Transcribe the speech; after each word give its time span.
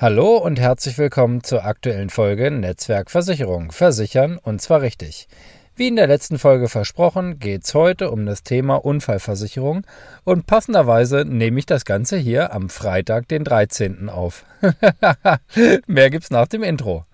Hallo 0.00 0.36
und 0.36 0.60
herzlich 0.60 0.96
willkommen 0.96 1.42
zur 1.42 1.64
aktuellen 1.64 2.08
Folge 2.08 2.52
Netzwerkversicherung. 2.52 3.72
Versichern 3.72 4.38
und 4.38 4.62
zwar 4.62 4.80
richtig. 4.80 5.26
Wie 5.74 5.88
in 5.88 5.96
der 5.96 6.06
letzten 6.06 6.38
Folge 6.38 6.68
versprochen, 6.68 7.40
geht 7.40 7.64
es 7.64 7.74
heute 7.74 8.12
um 8.12 8.24
das 8.24 8.44
Thema 8.44 8.76
Unfallversicherung 8.76 9.84
und 10.22 10.46
passenderweise 10.46 11.24
nehme 11.24 11.58
ich 11.58 11.66
das 11.66 11.84
Ganze 11.84 12.16
hier 12.16 12.52
am 12.52 12.68
Freitag, 12.68 13.26
den 13.26 13.42
13. 13.42 14.08
auf. 14.08 14.44
Mehr 15.88 16.10
gibt's 16.10 16.30
nach 16.30 16.46
dem 16.46 16.62
Intro. 16.62 17.04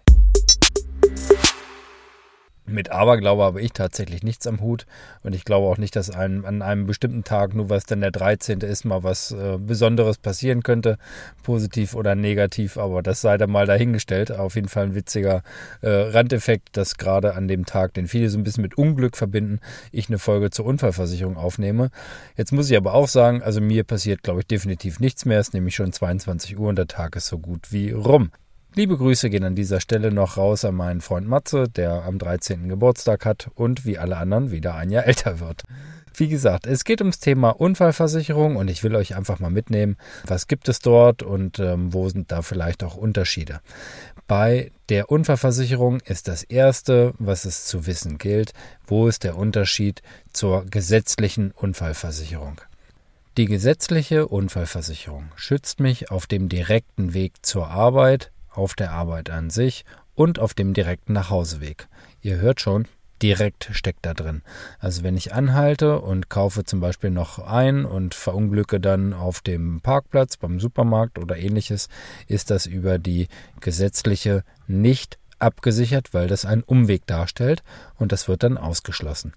Mit 2.66 2.90
Aberglaube 2.90 3.42
habe 3.42 3.60
ich 3.60 3.72
tatsächlich 3.72 4.22
nichts 4.22 4.46
am 4.46 4.62
Hut 4.62 4.86
und 5.22 5.34
ich 5.34 5.44
glaube 5.44 5.66
auch 5.66 5.76
nicht, 5.76 5.94
dass 5.96 6.08
einem, 6.10 6.46
an 6.46 6.62
einem 6.62 6.86
bestimmten 6.86 7.22
Tag, 7.22 7.54
nur 7.54 7.68
was 7.68 7.84
dann 7.84 8.00
der 8.00 8.10
13. 8.10 8.60
ist, 8.60 8.86
mal 8.86 9.02
was 9.02 9.32
äh, 9.32 9.58
Besonderes 9.58 10.16
passieren 10.16 10.62
könnte, 10.62 10.96
positiv 11.42 11.94
oder 11.94 12.14
negativ, 12.14 12.79
aber 12.79 13.02
das 13.02 13.20
sei 13.20 13.36
dann 13.36 13.50
mal 13.50 13.66
dahingestellt. 13.66 14.32
Auf 14.32 14.54
jeden 14.54 14.68
Fall 14.68 14.84
ein 14.84 14.94
witziger 14.94 15.42
äh, 15.82 15.90
Randeffekt, 15.90 16.75
dass 16.79 16.96
gerade 16.96 17.34
an 17.34 17.48
dem 17.48 17.66
Tag, 17.66 17.92
den 17.92 18.08
viele 18.08 18.30
so 18.30 18.39
ein 18.39 18.44
bisschen 18.44 18.62
mit 18.62 18.78
Unglück 18.78 19.18
verbinden, 19.18 19.61
ich 19.92 20.08
eine 20.08 20.18
Folge 20.18 20.48
zur 20.48 20.64
Unfallversicherung 20.64 21.36
aufnehme. 21.36 21.90
Jetzt 22.34 22.53
muss 22.53 22.70
ich 22.70 22.76
aber 22.78 22.94
auch 22.94 23.08
sagen, 23.08 23.42
also 23.42 23.61
mir 23.61 23.84
passiert, 23.84 24.22
glaube 24.22 24.40
ich, 24.40 24.46
definitiv 24.46 25.00
nichts 25.00 25.26
mehr. 25.26 25.39
Es 25.39 25.48
ist 25.48 25.54
nämlich 25.54 25.75
schon 25.75 25.92
22 25.92 26.58
Uhr 26.58 26.70
und 26.70 26.76
der 26.76 26.86
Tag 26.86 27.14
ist 27.17 27.26
so 27.26 27.39
gut 27.39 27.72
wie 27.72 27.90
rum. 27.90 28.31
Liebe 28.76 28.96
Grüße 28.96 29.30
gehen 29.30 29.44
an 29.44 29.54
dieser 29.54 29.78
Stelle 29.78 30.10
noch 30.10 30.36
raus 30.36 30.64
an 30.64 30.74
meinen 30.74 31.00
Freund 31.00 31.28
Matze, 31.28 31.68
der 31.68 32.02
am 32.02 32.19
13. 32.19 32.69
Geburtstag 32.69 33.24
hat 33.24 33.48
und 33.55 33.86
wie 33.86 33.98
alle 33.98 34.16
anderen 34.16 34.50
wieder 34.50 34.74
ein 34.74 34.91
Jahr 34.91 35.05
älter 35.06 35.38
wird. 35.38 35.62
Wie 36.12 36.27
gesagt, 36.27 36.66
es 36.66 36.83
geht 36.83 37.00
ums 37.00 37.20
Thema 37.20 37.50
Unfallversicherung 37.50 38.56
und 38.56 38.66
ich 38.69 38.83
will 38.83 38.97
euch 38.97 39.14
einfach 39.14 39.38
mal 39.38 39.50
mitnehmen, 39.50 39.97
was 40.27 40.48
gibt 40.48 40.69
es 40.69 40.80
dort 40.80 41.22
und 41.22 41.60
ähm, 41.60 41.92
wo 41.92 42.08
sind 42.08 42.33
da 42.33 42.42
vielleicht 42.42 42.83
auch 42.83 42.97
Unterschiede. 42.97 43.60
Bei 44.27 44.72
der 44.88 45.08
Unfallversicherung 45.08 46.00
ist 46.00 46.27
das 46.27 46.42
Erste, 46.42 47.14
was 47.19 47.44
es 47.44 47.66
zu 47.66 47.86
wissen 47.86 48.19
gilt, 48.19 48.55
wo 48.88 49.06
ist 49.06 49.22
der 49.22 49.36
Unterschied 49.36 50.03
zur 50.33 50.64
gesetzlichen 50.64 51.53
Unfallversicherung. 51.53 52.61
Die 53.36 53.47
gesetzliche 53.47 54.27
Unfallversicherung 54.27 55.31
schützt 55.36 55.78
mich 55.78 56.11
auf 56.11 56.27
dem 56.27 56.48
direkten 56.48 57.14
Weg 57.14 57.44
zur 57.44 57.69
Arbeit, 57.69 58.31
auf 58.55 58.74
der 58.74 58.92
Arbeit 58.92 59.30
an 59.30 59.50
sich 59.50 59.84
und 60.14 60.38
auf 60.38 60.55
dem 60.55 60.74
direkten 60.74 61.12
Nachhauseweg. 61.12 61.88
Ihr 62.22 62.36
hört 62.36 62.60
schon, 62.60 62.86
direkt 63.22 63.70
steckt 63.72 64.05
da 64.05 64.14
drin. 64.14 64.42
Also 64.78 65.02
wenn 65.02 65.16
ich 65.16 65.33
anhalte 65.33 66.00
und 66.00 66.28
kaufe 66.28 66.64
zum 66.64 66.80
Beispiel 66.80 67.10
noch 67.10 67.38
ein 67.38 67.84
und 67.84 68.14
verunglücke 68.14 68.80
dann 68.80 69.12
auf 69.12 69.41
dem 69.41 69.80
Parkplatz, 69.80 70.36
beim 70.36 70.60
Supermarkt 70.60 71.19
oder 71.19 71.36
ähnliches, 71.36 71.88
ist 72.27 72.50
das 72.50 72.66
über 72.66 72.98
die 72.98 73.28
gesetzliche 73.60 74.44
nicht 74.66 75.19
abgesichert, 75.45 76.12
weil 76.12 76.27
das 76.27 76.45
einen 76.45 76.62
Umweg 76.62 77.06
darstellt 77.06 77.62
und 77.97 78.11
das 78.11 78.27
wird 78.28 78.42
dann 78.42 78.59
ausgeschlossen. 78.59 79.34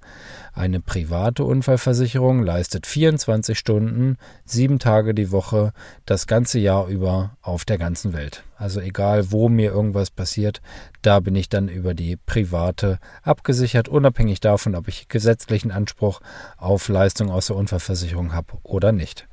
Eine 0.54 0.80
private 0.80 1.44
Unfallversicherung 1.44 2.42
leistet 2.42 2.88
24 2.88 3.58
Stunden, 3.60 4.18
sieben 4.46 4.80
Tage 4.80 5.14
die 5.14 5.32
Woche, 5.32 5.74
das 6.06 6.26
ganze 6.26 6.60
Jahr 6.60 6.88
über 6.88 7.38
auf 7.42 7.66
der 7.66 7.78
ganzen 7.78 8.14
Welt. 8.14 8.44
Also 8.58 8.80
egal, 8.80 9.32
wo 9.32 9.50
mir 9.50 9.72
irgendwas 9.72 10.10
passiert, 10.10 10.62
da 11.04 11.20
bin 11.20 11.36
ich 11.36 11.50
dann 11.50 11.68
über 11.68 11.94
die 11.94 12.16
private 12.16 13.00
abgesichert, 13.22 13.88
unabhängig 13.88 14.40
davon, 14.40 14.76
ob 14.76 14.88
ich 14.88 15.10
gesetzlichen 15.10 15.72
Anspruch 15.72 16.22
auf 16.58 16.88
Leistung 16.88 17.30
aus 17.30 17.48
der 17.48 17.56
Unfallversicherung 17.56 18.34
habe 18.34 18.54
oder 18.64 18.92
nicht. 18.92 19.28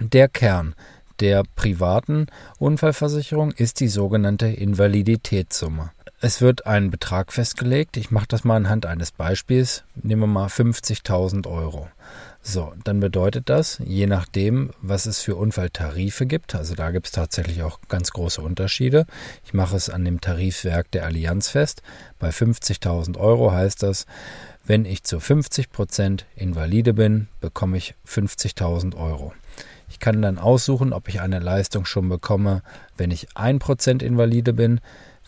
Der 0.00 0.28
Kern 0.28 0.76
der 1.20 1.42
privaten 1.56 2.26
Unfallversicherung 2.58 3.50
ist 3.50 3.80
die 3.80 3.88
sogenannte 3.88 4.46
Invaliditätssumme. 4.46 5.90
Es 6.20 6.40
wird 6.40 6.66
ein 6.66 6.90
Betrag 6.90 7.32
festgelegt. 7.32 7.96
Ich 7.96 8.10
mache 8.10 8.26
das 8.26 8.42
mal 8.42 8.56
anhand 8.56 8.86
eines 8.86 9.12
Beispiels. 9.12 9.84
Nehmen 9.94 10.22
wir 10.22 10.26
mal 10.26 10.48
50.000 10.48 11.46
Euro. 11.46 11.86
So, 12.42 12.72
dann 12.82 12.98
bedeutet 12.98 13.48
das, 13.48 13.80
je 13.84 14.06
nachdem, 14.06 14.70
was 14.82 15.06
es 15.06 15.20
für 15.20 15.36
Unfalltarife 15.36 16.26
gibt, 16.26 16.56
also 16.56 16.74
da 16.74 16.90
gibt 16.90 17.06
es 17.06 17.12
tatsächlich 17.12 17.62
auch 17.62 17.78
ganz 17.88 18.10
große 18.10 18.40
Unterschiede. 18.40 19.06
Ich 19.44 19.54
mache 19.54 19.76
es 19.76 19.90
an 19.90 20.04
dem 20.04 20.20
Tarifwerk 20.20 20.90
der 20.90 21.04
Allianz 21.04 21.50
fest. 21.50 21.82
Bei 22.18 22.30
50.000 22.30 23.16
Euro 23.16 23.52
heißt 23.52 23.84
das, 23.84 24.06
wenn 24.64 24.86
ich 24.86 25.04
zu 25.04 25.20
50 25.20 25.70
Prozent 25.70 26.26
Invalide 26.34 26.94
bin, 26.94 27.28
bekomme 27.40 27.76
ich 27.76 27.94
50.000 28.08 28.96
Euro. 28.96 29.34
Ich 29.88 30.00
kann 30.00 30.20
dann 30.20 30.38
aussuchen, 30.38 30.92
ob 30.92 31.08
ich 31.08 31.20
eine 31.20 31.38
Leistung 31.38 31.84
schon 31.84 32.08
bekomme, 32.08 32.62
wenn 32.96 33.10
ich 33.12 33.28
1% 33.30 34.02
Invalide 34.02 34.52
bin. 34.52 34.80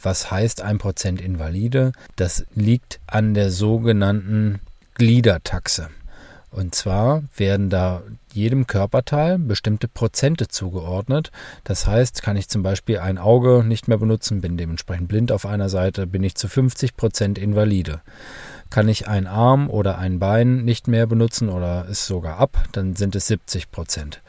Was 0.02 0.30
heißt 0.30 0.64
1% 0.64 1.20
Invalide? 1.20 1.92
Das 2.16 2.46
liegt 2.54 3.00
an 3.06 3.34
der 3.34 3.50
sogenannten 3.50 4.60
Gliedertaxe. 4.94 5.88
Und 6.50 6.74
zwar 6.74 7.22
werden 7.36 7.70
da 7.70 8.02
jedem 8.32 8.66
Körperteil 8.66 9.38
bestimmte 9.38 9.86
Prozente 9.86 10.48
zugeordnet. 10.48 11.30
Das 11.62 11.86
heißt, 11.86 12.22
kann 12.22 12.36
ich 12.36 12.48
zum 12.48 12.62
Beispiel 12.62 12.98
ein 12.98 13.18
Auge 13.18 13.62
nicht 13.64 13.86
mehr 13.86 13.98
benutzen, 13.98 14.40
bin 14.40 14.56
dementsprechend 14.56 15.08
blind 15.08 15.30
auf 15.30 15.46
einer 15.46 15.68
Seite, 15.68 16.06
bin 16.06 16.24
ich 16.24 16.34
zu 16.34 16.48
50 16.48 16.96
Prozent 16.96 17.38
invalide. 17.38 18.00
Kann 18.70 18.88
ich 18.88 19.08
einen 19.08 19.26
Arm 19.26 19.68
oder 19.68 19.98
ein 19.98 20.20
Bein 20.20 20.64
nicht 20.64 20.86
mehr 20.86 21.06
benutzen 21.06 21.48
oder 21.48 21.86
ist 21.86 22.06
sogar 22.06 22.38
ab, 22.38 22.62
dann 22.70 22.94
sind 22.94 23.16
es 23.16 23.26
70 23.26 23.72
Prozent. 23.72 24.22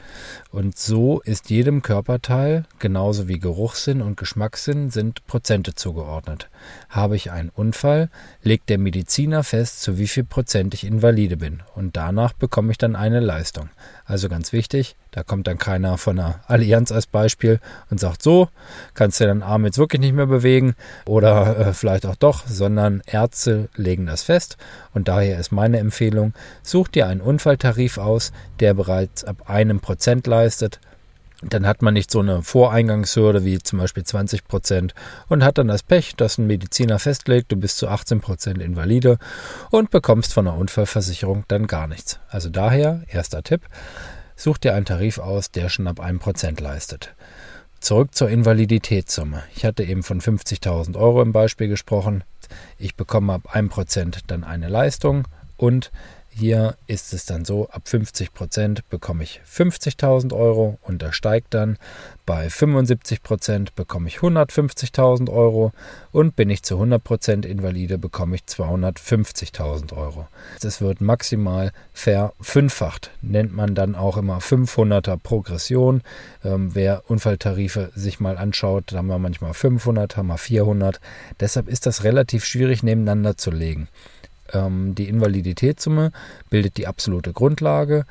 Und 0.50 0.76
so 0.76 1.20
ist 1.20 1.48
jedem 1.48 1.82
Körperteil, 1.82 2.64
genauso 2.80 3.28
wie 3.28 3.38
Geruchssinn 3.38 4.02
und 4.02 4.16
Geschmackssinn, 4.16 4.90
sind 4.90 5.24
Prozente 5.26 5.74
zugeordnet. 5.74 6.50
Habe 6.88 7.14
ich 7.14 7.30
einen 7.30 7.50
Unfall, 7.50 8.10
legt 8.42 8.68
der 8.68 8.78
Mediziner 8.78 9.44
fest, 9.44 9.80
zu 9.80 9.96
wie 9.96 10.08
viel 10.08 10.24
Prozent 10.24 10.74
ich 10.74 10.84
invalide 10.84 11.36
bin. 11.36 11.62
Und 11.76 11.96
danach 11.96 12.32
bekomme 12.32 12.72
ich 12.72 12.78
dann 12.78 12.96
eine 12.96 13.20
Leistung. 13.20 13.70
Also 14.04 14.28
ganz 14.28 14.52
wichtig, 14.52 14.96
da 15.12 15.22
kommt 15.22 15.46
dann 15.46 15.58
keiner 15.58 15.98
von 15.98 16.16
der 16.16 16.40
Allianz 16.46 16.90
als 16.90 17.06
Beispiel 17.06 17.60
und 17.90 18.00
sagt 18.00 18.22
so, 18.22 18.48
kannst 18.94 19.20
du 19.20 19.26
deinen 19.26 19.42
Arm 19.42 19.64
jetzt 19.64 19.78
wirklich 19.78 20.00
nicht 20.00 20.14
mehr 20.14 20.26
bewegen 20.26 20.74
oder 21.06 21.58
äh, 21.58 21.72
vielleicht 21.72 22.06
auch 22.06 22.16
doch, 22.16 22.46
sondern 22.46 23.02
Ärzte 23.06 23.68
legen 23.76 24.06
das 24.06 24.22
fest 24.22 24.56
und 24.92 25.08
daher 25.08 25.38
ist 25.38 25.52
meine 25.52 25.78
Empfehlung, 25.78 26.34
such 26.62 26.88
dir 26.88 27.06
einen 27.06 27.20
Unfalltarif 27.20 27.98
aus, 27.98 28.32
der 28.58 28.74
bereits 28.74 29.24
ab 29.24 29.48
einem 29.48 29.80
Prozent 29.80 30.26
leistet 30.26 30.80
dann 31.42 31.66
hat 31.66 31.82
man 31.82 31.94
nicht 31.94 32.10
so 32.10 32.20
eine 32.20 32.42
Voreingangshürde 32.42 33.44
wie 33.44 33.58
zum 33.58 33.80
Beispiel 33.80 34.04
20 34.04 34.46
Prozent 34.46 34.94
und 35.28 35.42
hat 35.42 35.58
dann 35.58 35.68
das 35.68 35.82
Pech, 35.82 36.14
dass 36.16 36.38
ein 36.38 36.46
Mediziner 36.46 36.98
festlegt, 36.98 37.50
du 37.50 37.56
bist 37.56 37.78
zu 37.78 37.88
18 37.88 38.20
Prozent 38.20 38.62
invalide 38.62 39.18
und 39.70 39.90
bekommst 39.90 40.32
von 40.34 40.44
der 40.44 40.54
Unfallversicherung 40.54 41.44
dann 41.48 41.66
gar 41.66 41.88
nichts. 41.88 42.20
Also 42.28 42.48
daher, 42.48 43.02
erster 43.08 43.42
Tipp, 43.42 43.62
such 44.36 44.58
dir 44.58 44.74
einen 44.74 44.86
Tarif 44.86 45.18
aus, 45.18 45.50
der 45.50 45.68
schon 45.68 45.86
ab 45.86 46.00
1 46.00 46.20
Prozent 46.20 46.60
leistet. 46.60 47.14
Zurück 47.80 48.14
zur 48.14 48.30
Invaliditätssumme. 48.30 49.42
Ich 49.56 49.64
hatte 49.64 49.82
eben 49.82 50.02
von 50.02 50.20
50.000 50.20 50.96
Euro 50.96 51.20
im 51.20 51.32
Beispiel 51.32 51.68
gesprochen. 51.68 52.22
Ich 52.78 52.94
bekomme 52.94 53.32
ab 53.34 53.54
1 53.54 53.72
Prozent 53.72 54.18
dann 54.28 54.44
eine 54.44 54.68
Leistung 54.68 55.26
und 55.56 55.90
hier 56.34 56.76
ist 56.86 57.12
es 57.12 57.26
dann 57.26 57.44
so, 57.44 57.68
ab 57.68 57.88
50 57.88 58.32
Prozent 58.32 58.88
bekomme 58.88 59.22
ich 59.22 59.40
50.000 59.46 60.34
Euro 60.34 60.78
und 60.82 61.02
das 61.02 61.14
steigt 61.14 61.52
dann. 61.52 61.76
Bei 62.24 62.48
75 62.48 63.22
Prozent 63.22 63.74
bekomme 63.74 64.08
ich 64.08 64.18
150.000 64.18 65.30
Euro 65.30 65.72
und 66.10 66.34
bin 66.34 66.48
ich 66.48 66.62
zu 66.62 66.76
100 66.76 67.04
Prozent 67.04 67.44
invalide, 67.44 67.98
bekomme 67.98 68.36
ich 68.36 68.42
250.000 68.42 69.94
Euro. 69.94 70.26
Das 70.60 70.80
wird 70.80 71.00
maximal 71.00 71.72
verfünffacht, 71.92 73.10
nennt 73.20 73.54
man 73.54 73.74
dann 73.74 73.94
auch 73.94 74.16
immer 74.16 74.38
500er 74.38 75.18
Progression. 75.18 76.02
Ähm, 76.44 76.74
wer 76.74 77.10
Unfalltarife 77.10 77.92
sich 77.94 78.20
mal 78.20 78.38
anschaut, 78.38 78.92
da 78.92 78.98
haben 78.98 79.08
wir 79.08 79.18
manchmal 79.18 79.52
500, 79.52 80.16
haben 80.16 80.28
wir 80.28 80.38
400. 80.38 80.98
Deshalb 81.40 81.68
ist 81.68 81.84
das 81.84 82.04
relativ 82.04 82.44
schwierig 82.44 82.82
nebeneinander 82.82 83.36
zu 83.36 83.50
legen. 83.50 83.88
Ähm, 84.52 84.94
die 84.94 85.08
Invaliditätssumme 85.08 86.12
bildet 86.50 86.76
die 86.76 86.86
absolute 86.86 87.32
Grundlage 87.32 88.04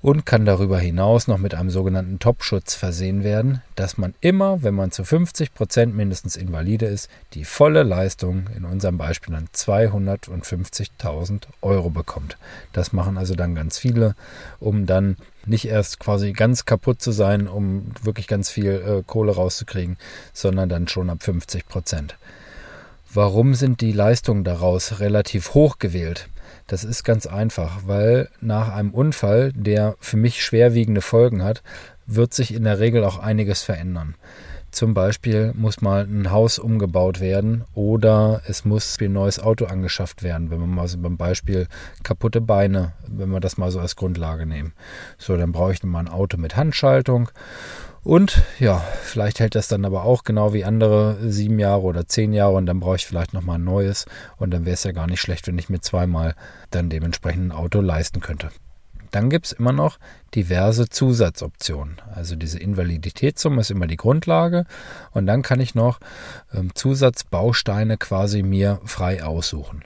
und 0.00 0.24
kann 0.26 0.44
darüber 0.44 0.78
hinaus 0.78 1.26
noch 1.26 1.38
mit 1.38 1.54
einem 1.54 1.70
sogenannten 1.70 2.20
Topschutz 2.20 2.74
versehen 2.74 3.24
werden, 3.24 3.62
dass 3.74 3.98
man 3.98 4.14
immer, 4.20 4.62
wenn 4.62 4.74
man 4.74 4.92
zu 4.92 5.04
50 5.04 5.54
Prozent 5.54 5.96
mindestens 5.96 6.36
invalide 6.36 6.86
ist, 6.86 7.10
die 7.34 7.44
volle 7.44 7.82
Leistung, 7.82 8.46
in 8.56 8.64
unserem 8.64 8.96
Beispiel 8.96 9.34
dann 9.34 9.48
250.000 9.48 11.42
Euro 11.62 11.90
bekommt. 11.90 12.38
Das 12.72 12.92
machen 12.92 13.18
also 13.18 13.34
dann 13.34 13.56
ganz 13.56 13.78
viele, 13.78 14.14
um 14.60 14.86
dann 14.86 15.16
nicht 15.46 15.66
erst 15.66 15.98
quasi 15.98 16.32
ganz 16.32 16.64
kaputt 16.64 17.02
zu 17.02 17.10
sein, 17.10 17.48
um 17.48 17.90
wirklich 18.02 18.28
ganz 18.28 18.50
viel 18.50 18.70
äh, 18.70 19.02
Kohle 19.04 19.32
rauszukriegen, 19.32 19.96
sondern 20.32 20.68
dann 20.68 20.86
schon 20.86 21.10
ab 21.10 21.24
50 21.24 21.66
Prozent. 21.66 22.16
Warum 23.12 23.54
sind 23.54 23.80
die 23.80 23.92
Leistungen 23.92 24.44
daraus 24.44 25.00
relativ 25.00 25.54
hoch 25.54 25.78
gewählt? 25.78 26.28
Das 26.66 26.84
ist 26.84 27.04
ganz 27.04 27.26
einfach, 27.26 27.80
weil 27.86 28.28
nach 28.42 28.68
einem 28.68 28.90
Unfall, 28.90 29.50
der 29.54 29.96
für 29.98 30.18
mich 30.18 30.44
schwerwiegende 30.44 31.00
Folgen 31.00 31.42
hat, 31.42 31.62
wird 32.06 32.34
sich 32.34 32.52
in 32.52 32.64
der 32.64 32.80
Regel 32.80 33.04
auch 33.04 33.18
einiges 33.18 33.62
verändern. 33.62 34.14
Zum 34.70 34.92
Beispiel 34.92 35.54
muss 35.56 35.80
mal 35.80 36.04
ein 36.04 36.30
Haus 36.30 36.58
umgebaut 36.58 37.20
werden 37.20 37.64
oder 37.72 38.42
es 38.46 38.66
muss 38.66 38.98
ein 39.00 39.14
neues 39.14 39.40
Auto 39.40 39.64
angeschafft 39.64 40.22
werden, 40.22 40.50
wenn 40.50 40.60
wir 40.60 40.66
mal 40.66 40.86
so 40.86 40.98
beim 40.98 41.16
Beispiel 41.16 41.66
kaputte 42.02 42.42
Beine, 42.42 42.92
wenn 43.06 43.30
wir 43.30 43.40
das 43.40 43.56
mal 43.56 43.70
so 43.70 43.80
als 43.80 43.96
Grundlage 43.96 44.44
nehmen. 44.44 44.74
So, 45.16 45.38
dann 45.38 45.52
brauche 45.52 45.72
ich 45.72 45.82
mal 45.82 46.00
ein 46.00 46.08
Auto 46.08 46.36
mit 46.36 46.56
Handschaltung 46.56 47.30
und 48.08 48.42
ja, 48.58 48.82
vielleicht 49.02 49.38
hält 49.38 49.54
das 49.54 49.68
dann 49.68 49.84
aber 49.84 50.04
auch 50.04 50.24
genau 50.24 50.54
wie 50.54 50.64
andere 50.64 51.18
sieben 51.20 51.58
Jahre 51.58 51.82
oder 51.82 52.06
zehn 52.06 52.32
Jahre 52.32 52.54
und 52.54 52.64
dann 52.64 52.80
brauche 52.80 52.96
ich 52.96 53.06
vielleicht 53.06 53.34
nochmal 53.34 53.58
ein 53.58 53.64
neues 53.64 54.06
und 54.38 54.50
dann 54.50 54.64
wäre 54.64 54.72
es 54.72 54.84
ja 54.84 54.92
gar 54.92 55.06
nicht 55.06 55.20
schlecht, 55.20 55.46
wenn 55.46 55.58
ich 55.58 55.68
mir 55.68 55.82
zweimal 55.82 56.34
dann 56.70 56.88
dementsprechend 56.88 57.48
ein 57.48 57.52
Auto 57.52 57.82
leisten 57.82 58.20
könnte. 58.20 58.48
Dann 59.10 59.28
gibt 59.28 59.44
es 59.44 59.52
immer 59.52 59.72
noch 59.72 59.98
diverse 60.34 60.88
Zusatzoptionen. 60.88 62.00
Also 62.14 62.34
diese 62.34 62.58
Invaliditätssumme 62.58 63.60
ist 63.60 63.70
immer 63.70 63.86
die 63.86 63.98
Grundlage 63.98 64.64
und 65.10 65.26
dann 65.26 65.42
kann 65.42 65.60
ich 65.60 65.74
noch 65.74 66.00
ähm, 66.54 66.74
Zusatzbausteine 66.74 67.98
quasi 67.98 68.42
mir 68.42 68.80
frei 68.86 69.22
aussuchen. 69.22 69.84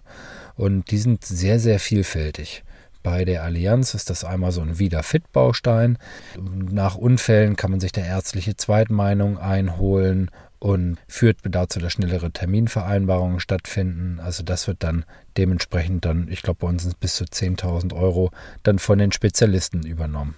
Und 0.54 0.92
die 0.92 0.98
sind 0.98 1.24
sehr, 1.24 1.58
sehr 1.58 1.80
vielfältig. 1.80 2.62
Bei 3.02 3.24
der 3.24 3.42
Allianz 3.42 3.94
ist 3.94 4.10
das 4.10 4.24
einmal 4.24 4.52
so 4.52 4.60
ein 4.60 4.78
Wieder-Fit-Baustein. 4.78 5.98
Nach 6.38 6.94
Unfällen 6.94 7.56
kann 7.56 7.70
man 7.70 7.80
sich 7.80 7.92
der 7.92 8.04
ärztliche 8.04 8.56
Zweitmeinung 8.56 9.38
einholen 9.38 10.30
und 10.58 10.98
führt 11.08 11.38
dazu, 11.42 11.80
dass 11.80 11.94
schnellere 11.94 12.30
Terminvereinbarungen 12.30 13.40
stattfinden. 13.40 14.20
Also 14.20 14.44
das 14.44 14.68
wird 14.68 14.84
dann 14.84 15.04
dementsprechend 15.36 16.04
dann, 16.04 16.28
ich 16.28 16.42
glaube 16.42 16.58
bei 16.60 16.68
uns 16.68 16.82
sind 16.82 16.92
es 16.92 16.98
bis 16.98 17.16
zu 17.16 17.24
10.000 17.24 17.94
Euro, 17.94 18.30
dann 18.62 18.78
von 18.78 18.98
den 18.98 19.10
Spezialisten 19.10 19.82
übernommen. 19.82 20.36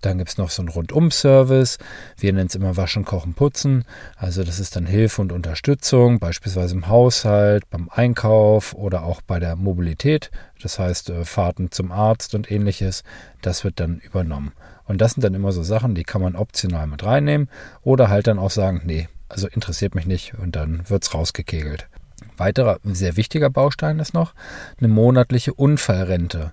Dann 0.00 0.18
gibt 0.18 0.30
es 0.30 0.38
noch 0.38 0.50
so 0.50 0.62
einen 0.62 0.68
Rundum-Service. 0.68 1.78
Wir 2.18 2.32
nennen 2.32 2.48
es 2.48 2.54
immer 2.54 2.76
Waschen, 2.76 3.04
Kochen, 3.04 3.34
Putzen. 3.34 3.84
Also 4.16 4.44
das 4.44 4.60
ist 4.60 4.76
dann 4.76 4.86
Hilfe 4.86 5.22
und 5.22 5.32
Unterstützung, 5.32 6.18
beispielsweise 6.18 6.74
im 6.74 6.88
Haushalt, 6.88 7.68
beim 7.70 7.88
Einkauf 7.88 8.74
oder 8.74 9.04
auch 9.04 9.20
bei 9.22 9.38
der 9.38 9.56
Mobilität. 9.56 10.30
Das 10.62 10.78
heißt 10.78 11.10
äh, 11.10 11.24
Fahrten 11.24 11.70
zum 11.70 11.92
Arzt 11.92 12.34
und 12.34 12.50
ähnliches. 12.50 13.04
Das 13.42 13.64
wird 13.64 13.80
dann 13.80 13.98
übernommen. 13.98 14.52
Und 14.84 15.00
das 15.00 15.12
sind 15.12 15.24
dann 15.24 15.34
immer 15.34 15.52
so 15.52 15.62
Sachen, 15.62 15.94
die 15.94 16.04
kann 16.04 16.22
man 16.22 16.36
optional 16.36 16.86
mit 16.86 17.04
reinnehmen 17.04 17.48
oder 17.82 18.08
halt 18.08 18.26
dann 18.26 18.38
auch 18.38 18.50
sagen, 18.50 18.82
nee, 18.84 19.08
also 19.28 19.48
interessiert 19.48 19.94
mich 19.94 20.06
nicht 20.06 20.34
und 20.34 20.54
dann 20.54 20.88
wird 20.88 21.02
es 21.02 21.12
rausgekegelt. 21.12 21.88
Weiterer 22.36 22.78
sehr 22.84 23.16
wichtiger 23.16 23.50
Baustein 23.50 23.98
ist 23.98 24.14
noch 24.14 24.34
eine 24.78 24.88
monatliche 24.88 25.54
Unfallrente, 25.54 26.52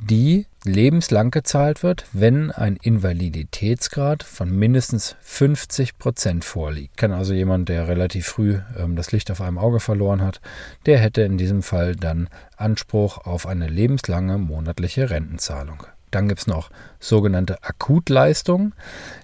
die 0.00 0.46
lebenslang 0.64 1.30
gezahlt 1.30 1.82
wird, 1.82 2.06
wenn 2.12 2.50
ein 2.50 2.76
Invaliditätsgrad 2.76 4.22
von 4.22 4.50
mindestens 4.50 5.16
50 5.20 5.98
Prozent 5.98 6.44
vorliegt. 6.44 6.96
Kann 6.96 7.12
also 7.12 7.32
jemand, 7.32 7.68
der 7.68 7.88
relativ 7.88 8.26
früh 8.26 8.58
ähm, 8.76 8.96
das 8.96 9.12
Licht 9.12 9.30
auf 9.30 9.40
einem 9.40 9.58
Auge 9.58 9.80
verloren 9.80 10.22
hat, 10.22 10.40
der 10.86 10.98
hätte 10.98 11.22
in 11.22 11.38
diesem 11.38 11.62
Fall 11.62 11.96
dann 11.96 12.28
Anspruch 12.56 13.18
auf 13.18 13.46
eine 13.46 13.68
lebenslange 13.68 14.38
monatliche 14.38 15.10
Rentenzahlung. 15.10 15.84
Dann 16.10 16.28
gibt 16.28 16.40
es 16.40 16.46
noch 16.46 16.70
sogenannte 16.98 17.62
Akutleistungen. 17.62 18.74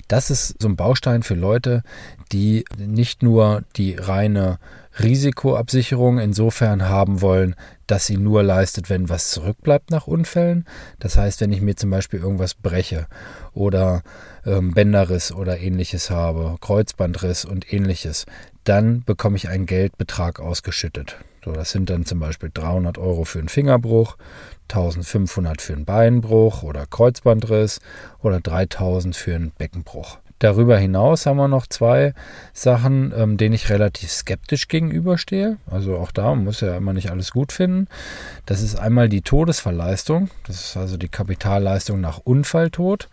Das 0.09 0.31
ist 0.31 0.61
so 0.61 0.69
ein 0.69 0.77
Baustein 0.77 1.23
für 1.23 1.35
Leute, 1.35 1.83
die 2.33 2.65
nicht 2.79 3.23
nur 3.23 3.63
die 3.77 3.95
reine 3.95 4.59
Risikoabsicherung 4.99 6.19
insofern 6.19 6.89
haben 6.89 7.21
wollen, 7.21 7.55
dass 7.87 8.07
sie 8.07 8.17
nur 8.17 8.43
leistet, 8.43 8.89
wenn 8.89 9.09
was 9.09 9.31
zurückbleibt 9.31 9.91
nach 9.91 10.07
Unfällen. 10.07 10.65
Das 10.99 11.19
heißt, 11.19 11.41
wenn 11.41 11.53
ich 11.53 11.61
mir 11.61 11.77
zum 11.77 11.91
Beispiel 11.91 12.21
irgendwas 12.21 12.55
breche 12.55 13.07
oder 13.53 14.03
ähm, 14.45 14.73
Bänderriss 14.73 15.33
oder 15.33 15.59
ähnliches 15.59 16.11
habe, 16.11 16.57
Kreuzbandriss 16.61 17.45
und 17.45 17.73
ähnliches, 17.73 18.27
dann 18.65 19.05
bekomme 19.05 19.37
ich 19.37 19.49
einen 19.49 19.67
Geldbetrag 19.67 20.41
ausgeschüttet. 20.41 21.17
So, 21.47 21.53
das 21.53 21.71
sind 21.71 21.91
dann 21.91 22.05
zum 22.05 22.19
Beispiel 22.19 22.51
300 22.53 22.99
Euro 22.99 23.23
für 23.23 23.39
einen 23.39 23.49
Fingerbruch, 23.49 24.17
1500 24.69 25.63
für 25.63 25.75
einen 25.75 25.85
Beinbruch 25.85 26.65
oder 26.65 26.87
Kreuzbandriss 26.87 27.81
oder 28.21 28.41
3000 28.41 29.15
für 29.15 29.37
einen 29.37 29.53
Beckenbruch. 29.53 30.19
Darüber 30.41 30.77
hinaus 30.77 31.25
haben 31.25 31.37
wir 31.37 31.47
noch 31.47 31.69
zwei 31.69 32.15
Sachen, 32.53 33.15
ähm, 33.17 33.37
denen 33.37 33.55
ich 33.55 33.71
relativ 33.71 34.11
skeptisch 34.11 34.67
gegenüberstehe. 34.67 35.59
Also 35.71 35.97
auch 35.99 36.11
da 36.11 36.35
muss 36.35 36.63
ja 36.63 36.77
immer 36.77 36.93
nicht 36.93 37.13
alles 37.13 37.31
gut 37.31 37.53
finden. 37.53 37.87
Das 38.45 38.61
ist 38.61 38.75
einmal 38.75 39.09
die 39.09 39.23
Todesfallleistung. 39.23 40.31
Das 40.49 40.57
ist 40.57 40.77
also 40.77 40.97
die 40.97 41.09
Kapitalleistung 41.09 42.01
nach 42.01 42.19
Unfalltod. 42.19 43.09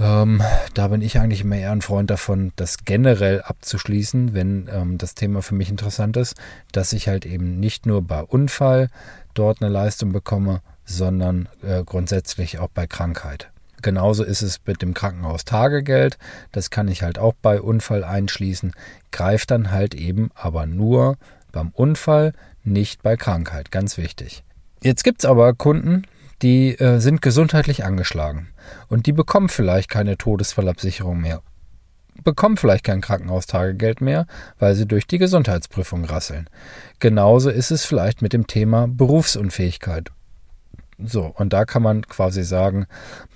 Ähm, 0.00 0.42
da 0.72 0.88
bin 0.88 1.02
ich 1.02 1.18
eigentlich 1.18 1.42
immer 1.42 1.56
eher 1.56 1.72
ein 1.72 1.82
Freund 1.82 2.10
davon, 2.10 2.52
das 2.56 2.84
generell 2.84 3.42
abzuschließen, 3.42 4.32
wenn 4.32 4.68
ähm, 4.72 4.96
das 4.96 5.14
Thema 5.14 5.42
für 5.42 5.54
mich 5.54 5.68
interessant 5.68 6.16
ist, 6.16 6.36
dass 6.72 6.94
ich 6.94 7.06
halt 7.06 7.26
eben 7.26 7.60
nicht 7.60 7.84
nur 7.84 8.00
bei 8.00 8.22
Unfall 8.22 8.88
dort 9.34 9.60
eine 9.60 9.70
Leistung 9.70 10.12
bekomme, 10.12 10.62
sondern 10.86 11.48
äh, 11.62 11.84
grundsätzlich 11.84 12.58
auch 12.58 12.70
bei 12.72 12.86
Krankheit. 12.86 13.50
Genauso 13.82 14.24
ist 14.24 14.42
es 14.42 14.60
mit 14.66 14.82
dem 14.82 14.94
Krankenhaustagegeld. 14.94 16.18
Das 16.52 16.70
kann 16.70 16.88
ich 16.88 17.02
halt 17.02 17.18
auch 17.18 17.34
bei 17.40 17.60
Unfall 17.60 18.04
einschließen. 18.04 18.72
Greift 19.10 19.50
dann 19.50 19.70
halt 19.70 19.94
eben 19.94 20.30
aber 20.34 20.66
nur 20.66 21.16
beim 21.52 21.70
Unfall, 21.70 22.32
nicht 22.62 23.02
bei 23.02 23.16
Krankheit. 23.16 23.70
Ganz 23.70 23.96
wichtig. 23.96 24.44
Jetzt 24.82 25.04
gibt 25.04 25.22
es 25.22 25.24
aber 25.24 25.54
Kunden, 25.54 26.04
die 26.42 26.78
äh, 26.78 26.98
sind 27.00 27.22
gesundheitlich 27.22 27.84
angeschlagen 27.84 28.48
und 28.88 29.06
die 29.06 29.12
bekommen 29.12 29.48
vielleicht 29.48 29.90
keine 29.90 30.16
Todesfallabsicherung 30.16 31.20
mehr. 31.20 31.42
Bekommen 32.22 32.56
vielleicht 32.56 32.84
kein 32.84 33.00
Krankenhaustagegeld 33.00 34.00
mehr, 34.00 34.26
weil 34.58 34.74
sie 34.74 34.86
durch 34.86 35.06
die 35.06 35.18
Gesundheitsprüfung 35.18 36.04
rasseln. 36.04 36.50
Genauso 36.98 37.50
ist 37.50 37.70
es 37.70 37.84
vielleicht 37.84 38.20
mit 38.20 38.32
dem 38.32 38.46
Thema 38.46 38.88
Berufsunfähigkeit 38.88 40.10
so, 41.02 41.32
und 41.34 41.52
da 41.52 41.64
kann 41.64 41.82
man 41.82 42.02
quasi 42.02 42.42
sagen, 42.42 42.86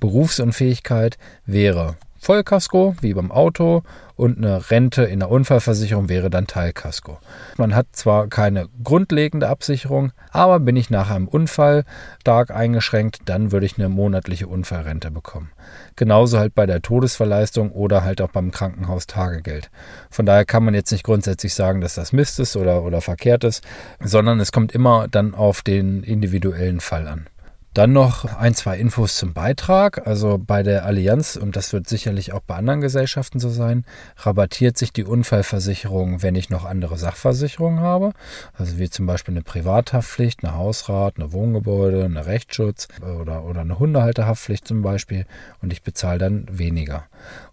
Berufsunfähigkeit 0.00 1.16
wäre 1.46 1.96
Vollkasko, 2.24 2.96
wie 3.02 3.12
beim 3.12 3.30
Auto, 3.30 3.82
und 4.16 4.38
eine 4.38 4.70
Rente 4.70 5.02
in 5.02 5.18
der 5.18 5.30
Unfallversicherung 5.30 6.08
wäre 6.08 6.30
dann 6.30 6.46
Teilkasko. 6.46 7.18
Man 7.58 7.74
hat 7.74 7.88
zwar 7.92 8.28
keine 8.28 8.68
grundlegende 8.82 9.50
Absicherung, 9.50 10.10
aber 10.30 10.58
bin 10.58 10.74
ich 10.74 10.88
nach 10.88 11.10
einem 11.10 11.28
Unfall 11.28 11.84
stark 12.22 12.50
eingeschränkt, 12.50 13.18
dann 13.26 13.52
würde 13.52 13.66
ich 13.66 13.76
eine 13.76 13.90
monatliche 13.90 14.46
Unfallrente 14.46 15.10
bekommen. 15.10 15.50
Genauso 15.96 16.38
halt 16.38 16.54
bei 16.54 16.64
der 16.64 16.80
Todesverleistung 16.80 17.70
oder 17.72 18.04
halt 18.04 18.22
auch 18.22 18.30
beim 18.30 18.52
Krankenhaustagegeld. 18.52 19.70
Von 20.08 20.24
daher 20.24 20.46
kann 20.46 20.64
man 20.64 20.72
jetzt 20.72 20.92
nicht 20.92 21.04
grundsätzlich 21.04 21.52
sagen, 21.52 21.82
dass 21.82 21.94
das 21.94 22.14
Mist 22.14 22.40
ist 22.40 22.56
oder, 22.56 22.84
oder 22.84 23.02
verkehrt 23.02 23.44
ist, 23.44 23.62
sondern 24.00 24.40
es 24.40 24.50
kommt 24.50 24.72
immer 24.72 25.08
dann 25.08 25.34
auf 25.34 25.60
den 25.60 26.02
individuellen 26.02 26.80
Fall 26.80 27.06
an. 27.06 27.26
Dann 27.74 27.92
noch 27.92 28.24
ein, 28.24 28.54
zwei 28.54 28.78
Infos 28.78 29.16
zum 29.16 29.32
Beitrag. 29.32 30.06
Also 30.06 30.38
bei 30.38 30.62
der 30.62 30.84
Allianz, 30.84 31.34
und 31.34 31.56
das 31.56 31.72
wird 31.72 31.88
sicherlich 31.88 32.32
auch 32.32 32.40
bei 32.40 32.54
anderen 32.54 32.80
Gesellschaften 32.80 33.40
so 33.40 33.50
sein, 33.50 33.84
rabattiert 34.16 34.78
sich 34.78 34.92
die 34.92 35.02
Unfallversicherung, 35.02 36.22
wenn 36.22 36.36
ich 36.36 36.50
noch 36.50 36.64
andere 36.64 36.96
Sachversicherungen 36.96 37.80
habe. 37.80 38.12
Also 38.52 38.78
wie 38.78 38.88
zum 38.88 39.06
Beispiel 39.06 39.34
eine 39.34 39.42
Privathaftpflicht, 39.42 40.44
eine 40.44 40.54
Hausrat, 40.54 41.16
eine 41.16 41.32
Wohngebäude, 41.32 42.04
eine 42.04 42.26
Rechtsschutz 42.26 42.86
oder, 43.02 43.42
oder 43.42 43.62
eine 43.62 43.76
Hundehalterhaftpflicht 43.76 44.68
zum 44.68 44.82
Beispiel. 44.82 45.26
Und 45.60 45.72
ich 45.72 45.82
bezahle 45.82 46.18
dann 46.18 46.46
weniger. 46.48 47.06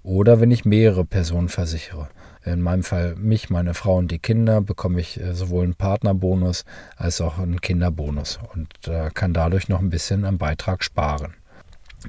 Oder 0.03 0.39
wenn 0.39 0.51
ich 0.51 0.65
mehrere 0.65 1.03
Personen 1.03 1.49
versichere 1.49 2.09
in 2.43 2.61
meinem 2.61 2.83
Fall 2.83 3.15
mich, 3.15 3.49
meine 3.49 3.73
Frau 3.73 3.97
und 3.97 4.11
die 4.11 4.19
Kinder, 4.19 4.61
bekomme 4.61 4.99
ich 4.99 5.19
äh, 5.19 5.33
sowohl 5.33 5.63
einen 5.63 5.75
Partnerbonus 5.75 6.65
als 6.97 7.21
auch 7.21 7.37
einen 7.37 7.61
Kinderbonus 7.61 8.39
und 8.53 8.69
äh, 8.87 9.09
kann 9.13 9.33
dadurch 9.33 9.69
noch 9.69 9.79
ein 9.79 9.89
bisschen 9.89 10.25
am 10.25 10.37
Beitrag 10.37 10.83
sparen. 10.83 11.35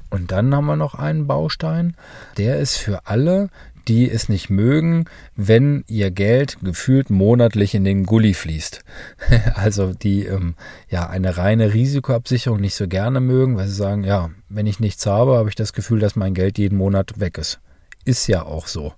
Und 0.09 0.31
dann 0.31 0.55
haben 0.55 0.65
wir 0.65 0.75
noch 0.75 0.95
einen 0.95 1.27
Baustein, 1.27 1.95
der 2.37 2.57
ist 2.57 2.77
für 2.77 3.05
alle, 3.05 3.49
die 3.87 4.09
es 4.09 4.29
nicht 4.29 4.49
mögen, 4.49 5.05
wenn 5.35 5.83
ihr 5.87 6.09
Geld 6.09 6.57
gefühlt 6.63 7.09
monatlich 7.09 7.75
in 7.75 7.83
den 7.83 8.05
Gully 8.05 8.33
fließt. 8.33 8.83
also 9.55 9.93
die 9.93 10.25
ähm, 10.25 10.55
ja 10.89 11.09
eine 11.09 11.37
reine 11.37 11.73
Risikoabsicherung 11.73 12.59
nicht 12.59 12.75
so 12.75 12.87
gerne 12.87 13.19
mögen, 13.19 13.57
weil 13.57 13.67
sie 13.67 13.75
sagen, 13.75 14.03
ja, 14.03 14.29
wenn 14.49 14.67
ich 14.67 14.79
nichts 14.79 15.05
habe, 15.05 15.37
habe 15.37 15.49
ich 15.49 15.55
das 15.55 15.73
Gefühl, 15.73 15.99
dass 15.99 16.15
mein 16.15 16.33
Geld 16.33 16.57
jeden 16.57 16.77
Monat 16.77 17.19
weg 17.19 17.37
ist 17.37 17.59
ist 18.05 18.27
ja 18.27 18.43
auch 18.43 18.67
so. 18.67 18.93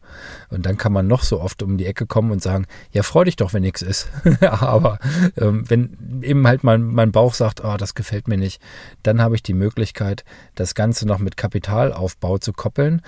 Und 0.50 0.66
dann 0.66 0.78
kann 0.78 0.94
man 0.94 1.08
noch 1.08 1.24
so 1.24 1.40
oft 1.40 1.62
um 1.64 1.78
die 1.78 1.86
Ecke 1.86 2.06
kommen 2.06 2.32
und 2.32 2.42
sagen, 2.42 2.66
ja, 2.92 3.04
freu 3.04 3.24
dich 3.24 3.36
doch, 3.36 3.54
wenn 3.54 3.62
nichts 3.62 3.82
ist. 3.82 4.10
Aber 4.42 5.00
ähm, 5.38 5.64
wenn 5.70 6.22
eben 6.22 6.48
halt 6.48 6.64
mein, 6.64 6.84
mein 6.84 7.12
Bauch 7.12 7.34
sagt, 7.34 7.64
oh, 7.64 7.78
das 7.78 7.96
gefällt 7.96 8.28
mir 8.28 8.38
nicht, 8.38 8.62
dann 9.04 9.22
habe 9.22 9.36
ich 9.36 9.44
die 9.44 9.54
Möglichkeit, 9.54 10.24
das 10.56 10.76
Ganze 10.76 11.08
noch 11.08 11.20
mit 11.20 11.38
Kapitalaufbau 11.38 12.38
zu 12.38 12.54
koppeln. 12.54 13.02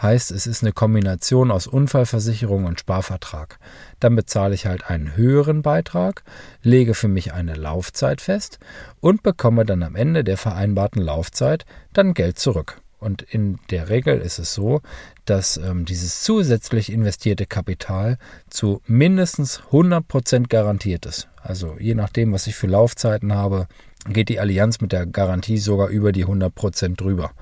Heißt, 0.00 0.30
es 0.32 0.46
ist 0.46 0.62
eine 0.62 0.72
Kombination 0.72 1.50
aus 1.50 1.66
Unfallversicherung 1.66 2.64
und 2.64 2.80
Sparvertrag. 2.80 3.58
Dann 4.00 4.16
bezahle 4.16 4.54
ich 4.54 4.66
halt 4.66 4.90
einen 4.90 5.16
höheren 5.16 5.62
Beitrag, 5.62 6.24
lege 6.62 6.94
für 6.94 7.08
mich 7.08 7.32
eine 7.32 7.54
Laufzeit 7.54 8.20
fest 8.20 8.58
und 9.00 9.22
bekomme 9.22 9.64
dann 9.64 9.82
am 9.82 9.94
Ende 9.94 10.24
der 10.24 10.36
vereinbarten 10.36 11.00
Laufzeit 11.00 11.64
dann 11.92 12.14
Geld 12.14 12.38
zurück. 12.38 12.83
Und 13.04 13.20
in 13.20 13.58
der 13.68 13.90
Regel 13.90 14.18
ist 14.18 14.38
es 14.38 14.54
so, 14.54 14.80
dass 15.26 15.58
ähm, 15.58 15.84
dieses 15.84 16.22
zusätzlich 16.22 16.90
investierte 16.90 17.44
Kapital 17.44 18.16
zu 18.48 18.80
mindestens 18.86 19.60
100% 19.70 20.48
garantiert 20.48 21.04
ist. 21.04 21.28
Also 21.42 21.76
je 21.78 21.94
nachdem, 21.94 22.32
was 22.32 22.46
ich 22.46 22.56
für 22.56 22.66
Laufzeiten 22.66 23.34
habe, 23.34 23.68
geht 24.08 24.30
die 24.30 24.40
Allianz 24.40 24.80
mit 24.80 24.92
der 24.92 25.04
Garantie 25.04 25.58
sogar 25.58 25.88
über 25.88 26.12
die 26.12 26.24
100% 26.24 26.96
drüber. 26.96 27.32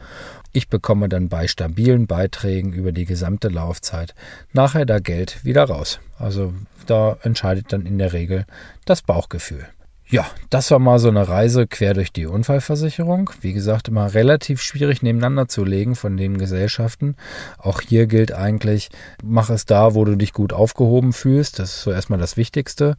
Ich 0.52 0.68
bekomme 0.68 1.08
dann 1.08 1.28
bei 1.28 1.46
stabilen 1.46 2.08
Beiträgen 2.08 2.72
über 2.72 2.90
die 2.90 3.04
gesamte 3.04 3.48
Laufzeit 3.48 4.16
nachher 4.52 4.84
da 4.84 4.98
Geld 4.98 5.44
wieder 5.44 5.64
raus. 5.64 6.00
Also 6.18 6.52
da 6.86 7.18
entscheidet 7.22 7.72
dann 7.72 7.86
in 7.86 7.98
der 7.98 8.12
Regel 8.12 8.46
das 8.84 9.02
Bauchgefühl. 9.02 9.68
Ja, 10.12 10.26
das 10.50 10.70
war 10.70 10.78
mal 10.78 10.98
so 10.98 11.08
eine 11.08 11.26
Reise 11.26 11.66
quer 11.66 11.94
durch 11.94 12.12
die 12.12 12.26
Unfallversicherung. 12.26 13.30
Wie 13.40 13.54
gesagt, 13.54 13.88
immer 13.88 14.12
relativ 14.12 14.60
schwierig 14.60 15.00
nebeneinander 15.00 15.48
zu 15.48 15.64
legen 15.64 15.94
von 15.94 16.18
den 16.18 16.36
Gesellschaften. 16.36 17.16
Auch 17.56 17.80
hier 17.80 18.06
gilt 18.06 18.30
eigentlich, 18.30 18.90
mach 19.24 19.48
es 19.48 19.64
da, 19.64 19.94
wo 19.94 20.04
du 20.04 20.14
dich 20.16 20.34
gut 20.34 20.52
aufgehoben 20.52 21.14
fühlst. 21.14 21.58
Das 21.58 21.76
ist 21.76 21.82
so 21.84 21.92
erstmal 21.92 22.18
das 22.18 22.36
Wichtigste. 22.36 22.98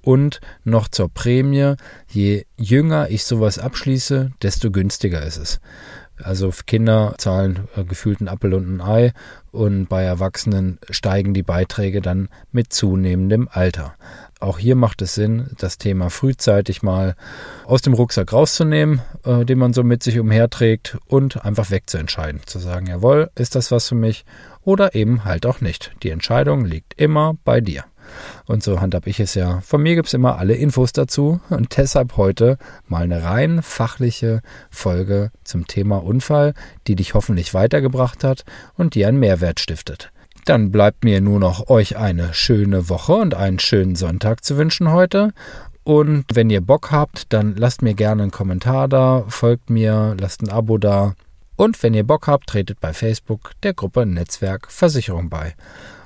Und 0.00 0.40
noch 0.64 0.88
zur 0.88 1.10
Prämie, 1.10 1.74
je 2.08 2.46
jünger 2.56 3.10
ich 3.10 3.26
sowas 3.26 3.58
abschließe, 3.58 4.30
desto 4.40 4.70
günstiger 4.70 5.22
ist 5.22 5.36
es. 5.36 5.60
Also 6.22 6.50
Kinder 6.66 7.14
zahlen 7.18 7.68
äh, 7.76 7.84
gefühlt 7.84 8.20
ein 8.20 8.28
Appel 8.28 8.54
und 8.54 8.76
ein 8.76 8.80
Ei 8.80 9.12
und 9.50 9.86
bei 9.88 10.04
Erwachsenen 10.04 10.78
steigen 10.88 11.34
die 11.34 11.42
Beiträge 11.42 12.00
dann 12.00 12.28
mit 12.52 12.72
zunehmendem 12.72 13.48
Alter. 13.50 13.96
Auch 14.40 14.58
hier 14.58 14.76
macht 14.76 15.02
es 15.02 15.14
Sinn, 15.14 15.50
das 15.58 15.78
Thema 15.78 16.10
frühzeitig 16.10 16.82
mal 16.82 17.16
aus 17.64 17.82
dem 17.82 17.94
Rucksack 17.94 18.32
rauszunehmen, 18.32 19.00
äh, 19.24 19.44
den 19.44 19.58
man 19.58 19.72
so 19.72 19.82
mit 19.82 20.02
sich 20.02 20.18
umherträgt 20.18 20.98
und 21.06 21.44
einfach 21.44 21.70
wegzuentscheiden. 21.70 22.42
Zu 22.46 22.58
sagen, 22.58 22.86
jawohl, 22.86 23.30
ist 23.34 23.54
das 23.54 23.70
was 23.70 23.88
für 23.88 23.94
mich 23.94 24.24
oder 24.62 24.94
eben 24.94 25.24
halt 25.24 25.46
auch 25.46 25.60
nicht. 25.60 25.92
Die 26.02 26.10
Entscheidung 26.10 26.64
liegt 26.64 27.00
immer 27.00 27.36
bei 27.44 27.60
dir. 27.60 27.84
Und 28.46 28.62
so 28.62 28.80
handhab 28.80 29.06
ich 29.06 29.20
es 29.20 29.34
ja. 29.34 29.60
Von 29.62 29.82
mir 29.82 29.94
gibt 29.94 30.08
es 30.08 30.14
immer 30.14 30.38
alle 30.38 30.54
Infos 30.54 30.92
dazu 30.92 31.40
und 31.48 31.76
deshalb 31.76 32.16
heute 32.16 32.58
mal 32.86 33.04
eine 33.04 33.22
rein 33.22 33.62
fachliche 33.62 34.42
Folge 34.70 35.30
zum 35.42 35.66
Thema 35.66 36.02
Unfall, 36.02 36.54
die 36.86 36.96
dich 36.96 37.14
hoffentlich 37.14 37.54
weitergebracht 37.54 38.24
hat 38.24 38.44
und 38.74 38.94
dir 38.94 39.08
einen 39.08 39.18
Mehrwert 39.18 39.60
stiftet. 39.60 40.12
Dann 40.44 40.70
bleibt 40.70 41.04
mir 41.04 41.20
nur 41.20 41.40
noch 41.40 41.70
euch 41.70 41.96
eine 41.96 42.34
schöne 42.34 42.88
Woche 42.88 43.14
und 43.14 43.34
einen 43.34 43.58
schönen 43.58 43.96
Sonntag 43.96 44.44
zu 44.44 44.58
wünschen 44.58 44.92
heute. 44.92 45.32
Und 45.84 46.24
wenn 46.34 46.50
ihr 46.50 46.60
Bock 46.60 46.90
habt, 46.90 47.32
dann 47.32 47.56
lasst 47.56 47.82
mir 47.82 47.94
gerne 47.94 48.22
einen 48.22 48.30
Kommentar 48.30 48.88
da, 48.88 49.24
folgt 49.28 49.70
mir, 49.70 50.16
lasst 50.18 50.42
ein 50.42 50.50
Abo 50.50 50.78
da. 50.78 51.14
Und 51.56 51.82
wenn 51.82 51.94
ihr 51.94 52.04
Bock 52.04 52.26
habt, 52.26 52.48
tretet 52.48 52.80
bei 52.80 52.92
Facebook 52.92 53.52
der 53.62 53.74
Gruppe 53.74 54.04
Netzwerk 54.04 54.70
Versicherung 54.70 55.30
bei. 55.30 55.54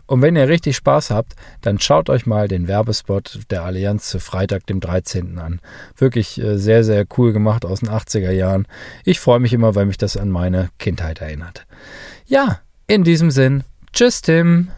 Und 0.06 0.22
wenn 0.22 0.36
ihr 0.36 0.48
richtig 0.48 0.76
Spaß 0.76 1.10
habt, 1.10 1.34
dann 1.60 1.78
schaut 1.78 2.08
euch 2.08 2.24
mal 2.24 2.48
den 2.48 2.66
Werbespot 2.66 3.40
der 3.50 3.62
Allianz 3.62 4.08
zu 4.08 4.20
Freitag, 4.20 4.66
dem 4.66 4.80
13. 4.80 5.38
an. 5.38 5.60
Wirklich 5.96 6.40
äh, 6.40 6.58
sehr, 6.58 6.82
sehr 6.82 7.04
cool 7.18 7.32
gemacht 7.32 7.66
aus 7.66 7.80
den 7.80 7.90
80er 7.90 8.30
Jahren. 8.30 8.66
Ich 9.04 9.20
freue 9.20 9.38
mich 9.38 9.52
immer, 9.52 9.74
weil 9.74 9.84
mich 9.84 9.98
das 9.98 10.16
an 10.16 10.30
meine 10.30 10.70
Kindheit 10.78 11.20
erinnert. 11.20 11.66
Ja, 12.26 12.60
in 12.86 13.04
diesem 13.04 13.30
Sinn, 13.30 13.64
tschüss 13.98 14.22
Tim. 14.22 14.70